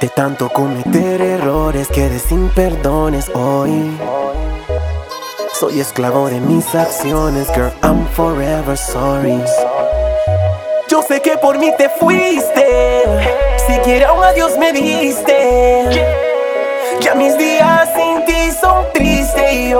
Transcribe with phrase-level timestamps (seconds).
[0.00, 3.98] De tanto cometer errores quedé sin perdones hoy.
[5.58, 9.40] Soy esclavo de mis acciones, girl, I'm forever sorry.
[10.88, 13.04] Yo sé que por mí te fuiste,
[13.66, 15.88] siquiera un adiós me diste.
[17.00, 19.74] Ya mis días sin ti son tristes.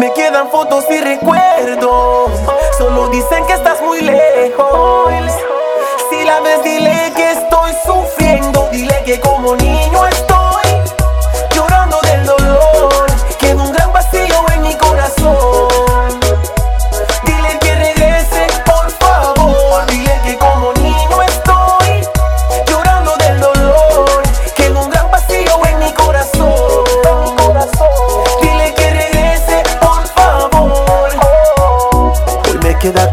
[0.00, 2.30] Me quedan fotos y recuerdos,
[2.78, 3.67] solo dicen que estás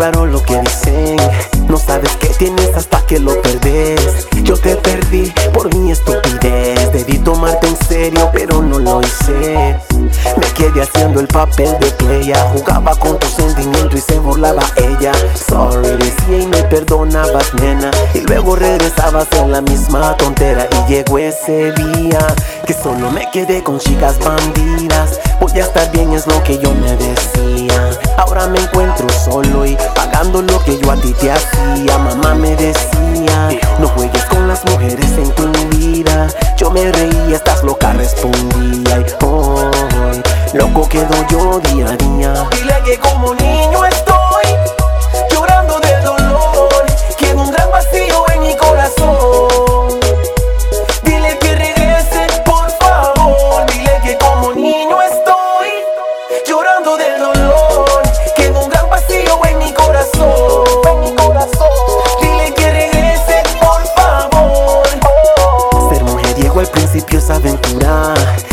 [0.00, 1.16] claro lo que dicen.
[1.68, 4.26] No sabes qué tienes hasta que lo perdés.
[4.42, 6.90] Yo te perdí por mi estupidez.
[6.90, 9.78] Debí tomarte en serio, pero no lo hice.
[9.92, 12.50] Me quedé haciendo el papel de playa.
[12.54, 15.12] Jugaba con tu sentimiento y se burlaba ella.
[15.34, 17.90] Sorry, decía y me perdonabas, nena.
[18.14, 20.66] Y luego regresabas en la misma tontera.
[20.72, 22.26] Y llegó ese día
[22.66, 25.20] que solo me quedé con chicas bandidas.
[25.38, 27.59] Voy a estar bien, es lo que yo me decía.
[28.16, 31.98] Ahora me encuentro solo y pagando lo que yo a ti te hacía.
[31.98, 36.28] Mamá me decía, no juegues con las mujeres en tu vida.
[36.56, 38.98] Yo me reía, estás loca, respondía.
[38.98, 40.22] Y hoy,
[40.52, 42.48] loco quedo yo día a día.
[42.50, 43.84] Dile que como niño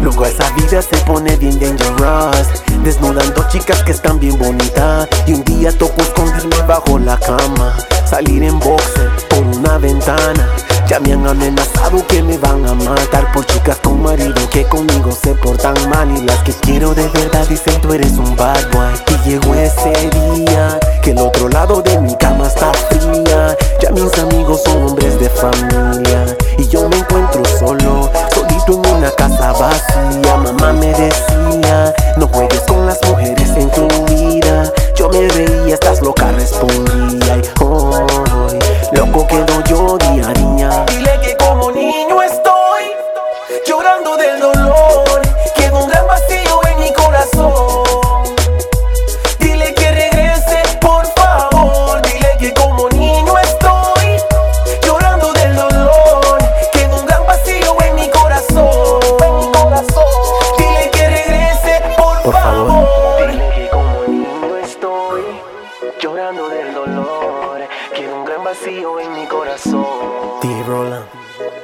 [0.00, 2.48] Luego esa vida se pone bien dangerous.
[2.82, 5.08] Desnudando chicas que están bien bonitas.
[5.26, 7.74] Y un día tocó esconderme bajo la cama.
[8.08, 10.48] Salir en boxer por una ventana.
[10.88, 15.12] Ya me han amenazado que me van a matar por chicas con marido que conmigo
[15.12, 16.10] se portan mal.
[16.10, 18.94] Y las que quiero de verdad dicen tú eres un bad boy.
[19.08, 19.87] Y llegó ese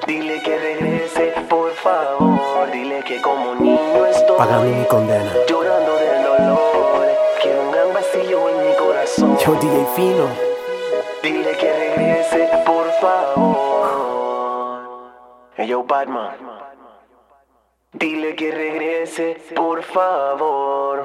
[0.06, 2.70] Dile que regrese, por favor.
[2.70, 5.32] Dile que como niño estoy pagando mi condena.
[5.48, 7.06] Llorando del dolor.
[7.42, 9.38] Quiero un gran vacío en mi corazón.
[9.38, 10.28] Yo DJ Fino.
[11.22, 14.80] Dile que regrese, por favor.
[15.56, 16.36] Hey yo, Batman.
[17.94, 21.04] Dile que regrese, por favor.